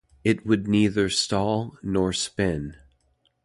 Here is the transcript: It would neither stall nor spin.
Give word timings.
It 0.23 0.47
would 0.47 0.67
neither 0.67 1.09
stall 1.11 1.77
nor 1.83 2.11
spin. 2.11 2.75